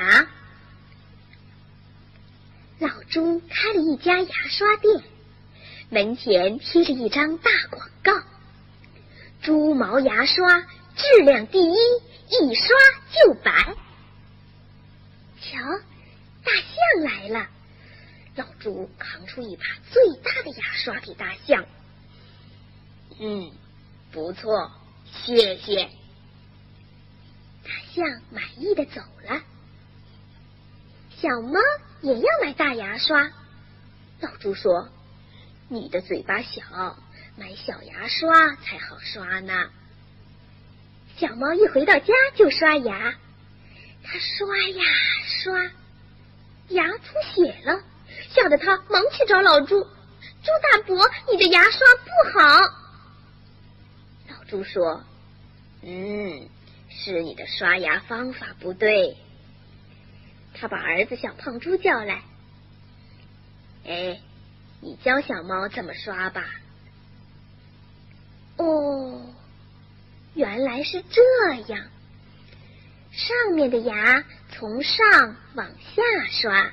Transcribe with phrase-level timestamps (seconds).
[0.00, 0.26] 牙。
[2.78, 5.02] 老朱开了一家牙刷店，
[5.90, 8.12] 门前贴着一张大广告
[9.42, 10.62] ：“猪毛牙刷，
[10.96, 12.66] 质量第一，一刷
[13.12, 13.74] 就白。”
[15.42, 15.58] 瞧，
[16.44, 17.46] 大象来了。
[18.36, 21.66] 老朱扛出一把最大的牙刷给大象。
[23.18, 23.52] 嗯，
[24.12, 24.72] 不错，
[25.26, 25.90] 谢谢。
[27.62, 29.42] 大象满意的走了。
[31.20, 31.60] 小猫
[32.00, 33.30] 也要买大牙刷。
[34.20, 34.88] 老朱说
[35.68, 36.62] ：“你的嘴巴小，
[37.36, 39.68] 买小牙刷才好刷呢。”
[41.18, 43.14] 小猫一回到家就刷牙，
[44.02, 44.82] 它刷呀
[45.42, 45.70] 刷，
[46.68, 47.82] 牙出血了。
[48.30, 52.60] 吓得它忙去找老朱，朱大伯，你的牙刷不好。
[54.30, 55.04] 老朱说
[55.82, 56.48] ：“嗯，
[56.88, 59.18] 是你的刷牙方法不对。”
[60.54, 62.22] 他把儿子小胖猪叫来
[63.86, 64.20] ：“哎，
[64.80, 66.44] 你教小猫怎么刷吧。”
[68.58, 69.34] 哦，
[70.34, 71.22] 原来是这
[71.72, 71.86] 样，
[73.10, 76.72] 上面的牙从上往下刷。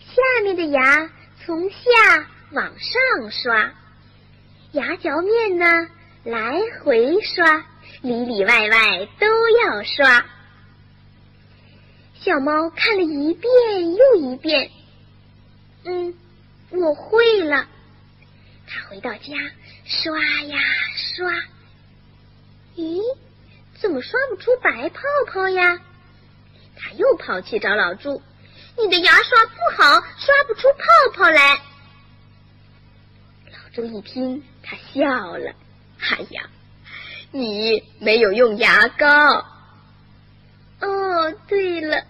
[0.00, 1.10] 下面的牙
[1.44, 3.72] 从下往上刷，
[4.72, 5.88] 牙嚼面呢
[6.24, 7.64] 来回刷，
[8.02, 10.24] 里里外外都要刷。
[12.24, 14.70] 小猫看了一遍又一遍，
[15.84, 16.14] 嗯，
[16.70, 17.68] 我会了。
[18.66, 19.34] 它回到家
[19.84, 20.58] 刷呀
[20.96, 21.30] 刷，
[22.76, 23.02] 咦，
[23.74, 25.78] 怎么刷不出白泡泡呀？
[26.78, 28.22] 它又跑去找老朱。
[28.78, 31.60] 你的牙刷不好，刷不出泡泡来。
[33.52, 35.52] 老朱一听，他笑了
[36.00, 36.48] ：“哎呀，
[37.32, 39.44] 你没有用牙膏。”
[40.80, 42.02] 哦，对，了。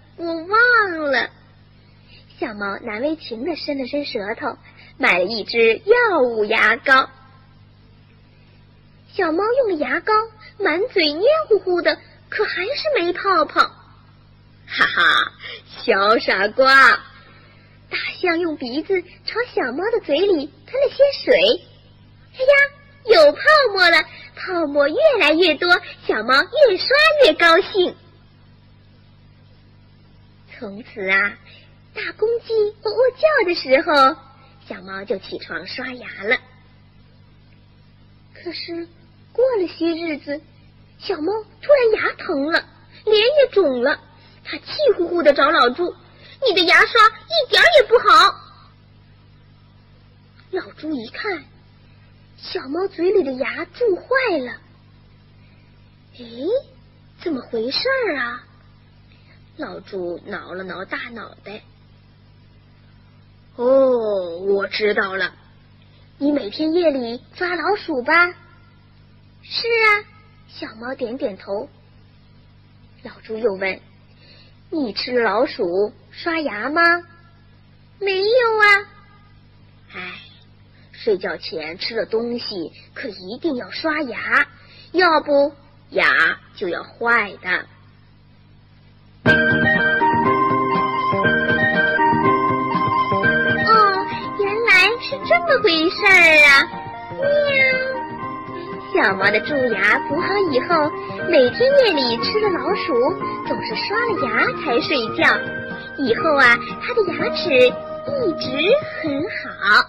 [2.55, 4.57] 猫难为情的伸了伸舌头，
[4.97, 7.11] 买了一支药物牙膏。
[9.13, 10.13] 小猫用了牙膏，
[10.59, 11.99] 满嘴黏糊糊的，
[12.29, 13.61] 可还是没泡泡。
[14.67, 15.33] 哈哈。
[15.85, 16.93] 小傻瓜，
[17.91, 21.61] 大象用鼻子朝小猫的嘴里喷了些水，
[22.33, 23.41] 哎呀，有泡
[23.73, 23.99] 沫了！
[24.35, 25.69] 泡沫越来越多，
[26.07, 26.89] 小猫越刷
[27.25, 27.95] 越高兴。
[30.59, 31.37] 从此啊，
[31.95, 34.17] 大公鸡喔喔叫的时候，
[34.67, 36.37] 小猫就起床刷牙了。
[38.35, 38.89] 可是
[39.33, 40.41] 过了些日子，
[40.99, 41.33] 小猫
[41.63, 42.65] 突然牙疼了，
[43.05, 44.01] 脸也肿了。
[44.45, 44.65] 它气
[44.97, 45.95] 呼呼的找老朱
[46.47, 48.35] ：“你的牙刷一点也不好。”
[50.51, 51.45] 老朱一看，
[52.37, 54.53] 小猫嘴里的牙蛀坏了。
[56.19, 56.25] 哎，
[57.23, 58.45] 怎么回事儿啊？
[59.57, 61.63] 老朱挠了挠大脑袋。
[63.57, 65.33] 哦，我知道了，
[66.19, 68.13] 你每天夜里抓老鼠吧？
[69.43, 70.05] 是啊，
[70.49, 71.69] 小猫点点头。
[73.03, 73.81] 老朱又问。
[74.71, 76.83] 你吃了老鼠刷牙吗？
[78.01, 78.89] 没有啊。
[79.93, 80.15] 唉，
[80.91, 84.49] 睡觉前吃了东西可一定要刷牙，
[84.91, 85.55] 要不
[85.91, 87.67] 牙就要坏的。
[95.27, 96.13] 这么回事儿
[96.49, 96.69] 啊！
[97.17, 97.25] 喵。
[98.93, 100.91] 小猫的蛀牙补好以后，
[101.31, 102.93] 每天夜里吃了老鼠，
[103.49, 104.29] 总是刷了牙
[104.61, 105.25] 才睡觉。
[105.97, 108.47] 以后啊，它的牙齿一直
[109.01, 109.89] 很好。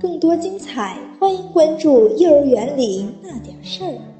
[0.00, 4.11] 更多精彩，欢迎关注幼儿园里那点事儿。